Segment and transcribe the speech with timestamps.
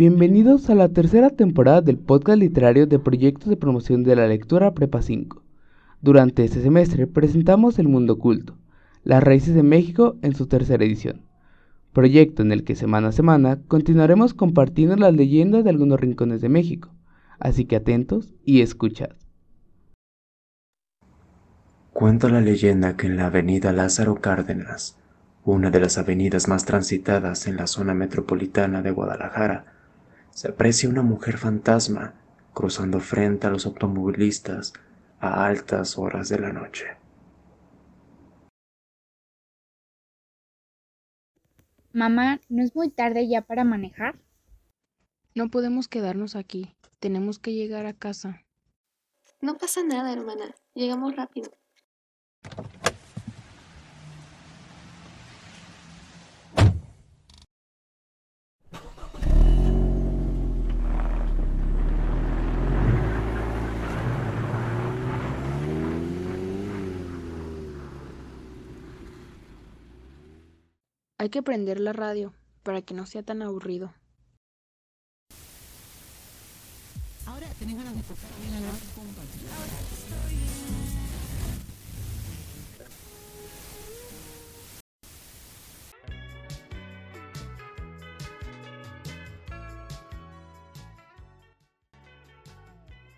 [0.00, 4.72] Bienvenidos a la tercera temporada del podcast literario de proyectos de promoción de la lectura
[4.72, 5.42] Prepa 5.
[6.00, 8.56] Durante este semestre presentamos El Mundo Oculto,
[9.04, 11.26] las raíces de México en su tercera edición,
[11.92, 16.48] proyecto en el que semana a semana continuaremos compartiendo las leyendas de algunos rincones de
[16.48, 16.94] México,
[17.38, 19.10] así que atentos y escuchad.
[21.92, 24.96] Cuenta la leyenda que en la avenida Lázaro Cárdenas,
[25.44, 29.76] una de las avenidas más transitadas en la zona metropolitana de Guadalajara,
[30.40, 32.14] se aprecia una mujer fantasma
[32.54, 34.72] cruzando frente a los automovilistas
[35.18, 36.86] a altas horas de la noche.
[41.92, 44.18] Mamá, ¿no es muy tarde ya para manejar?
[45.34, 46.74] No podemos quedarnos aquí.
[47.00, 48.46] Tenemos que llegar a casa.
[49.42, 50.54] No pasa nada, hermana.
[50.72, 51.50] Llegamos rápido.
[71.20, 72.32] Hay que prender la radio
[72.62, 73.92] para que no sea tan aburrido.
[77.26, 78.70] Ahora tenés ganas de tocar bien la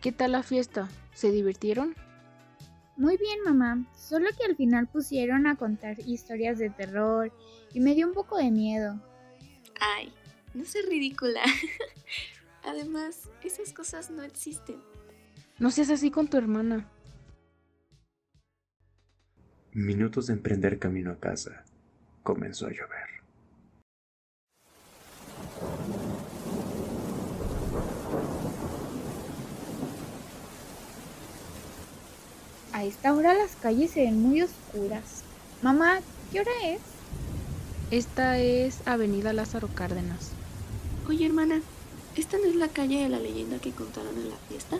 [0.00, 0.88] ¿Qué tal la fiesta?
[1.14, 1.94] ¿Se divirtieron?
[2.96, 3.86] Muy bien, mamá.
[3.96, 7.32] Solo que al final pusieron a contar historias de terror
[7.72, 9.00] y me dio un poco de miedo.
[9.80, 10.12] Ay,
[10.54, 11.42] no seas ridícula.
[12.62, 14.76] Además, esas cosas no existen.
[15.58, 16.88] No seas así con tu hermana.
[19.72, 21.64] Minutos de emprender camino a casa.
[22.22, 23.23] Comenzó a llover.
[32.84, 35.22] A esta hora las calles se ven muy oscuras.
[35.62, 36.00] Mamá,
[36.30, 36.80] ¿qué hora es?
[37.90, 40.32] Esta es Avenida Lázaro Cárdenas.
[41.08, 41.62] Oye, hermana,
[42.14, 44.76] ¿esta no es la calle de la leyenda que contaron en la fiesta?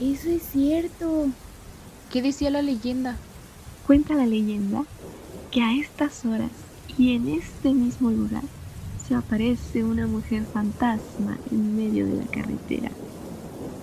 [0.00, 1.28] Eso es cierto.
[2.10, 3.16] ¿Qué decía la leyenda?
[3.86, 4.82] Cuenta la leyenda
[5.52, 6.50] que a estas horas
[6.98, 8.42] y en este mismo lugar
[9.06, 12.90] se aparece una mujer fantasma en medio de la carretera.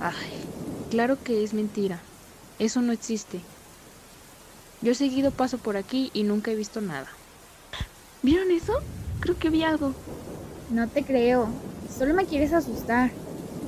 [0.01, 0.43] Ay,
[0.89, 2.01] claro que es mentira.
[2.59, 3.41] Eso no existe.
[4.81, 7.07] Yo he seguido paso por aquí y nunca he visto nada.
[8.21, 8.73] ¿Vieron eso?
[9.19, 9.93] Creo que vi algo.
[10.69, 11.47] No te creo.
[11.95, 13.11] Solo me quieres asustar.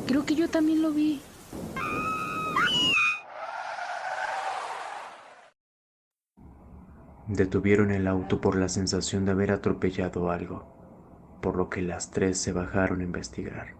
[0.05, 1.21] Creo que yo también lo vi.
[7.27, 10.65] Detuvieron el auto por la sensación de haber atropellado algo,
[11.41, 13.75] por lo que las tres se bajaron a investigar.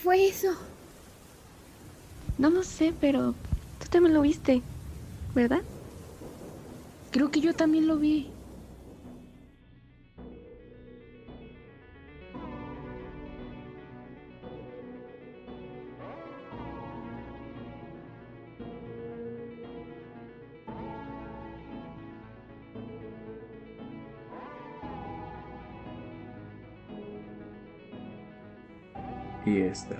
[0.00, 0.48] Fue eso?
[2.38, 3.34] No lo sé, pero
[3.78, 4.62] tú también lo viste,
[5.34, 5.60] ¿verdad?
[7.10, 8.30] Creo que yo también lo vi.
[29.50, 29.96] Y esta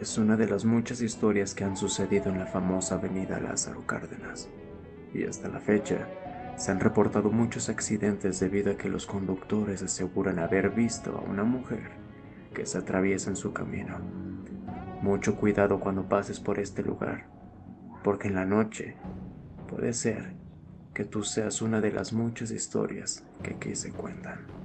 [0.00, 4.48] es una de las muchas historias que han sucedido en la famosa avenida Lázaro Cárdenas.
[5.14, 6.08] Y hasta la fecha,
[6.56, 11.44] se han reportado muchos accidentes debido a que los conductores aseguran haber visto a una
[11.44, 11.92] mujer
[12.52, 14.00] que se atraviesa en su camino.
[15.02, 17.28] Mucho cuidado cuando pases por este lugar,
[18.02, 18.96] porque en la noche
[19.68, 20.32] puede ser
[20.94, 24.57] que tú seas una de las muchas historias que aquí se cuentan.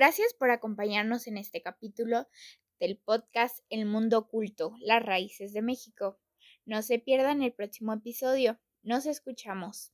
[0.00, 2.28] Gracias por acompañarnos en este capítulo
[2.78, 6.20] del podcast El Mundo Oculto, las raíces de México.
[6.64, 8.60] No se pierdan el próximo episodio.
[8.84, 9.92] Nos escuchamos.